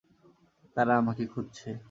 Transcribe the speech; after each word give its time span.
তারা 0.75 0.93
আমাকে 0.97 1.23
খুঁজছে। 1.25 1.71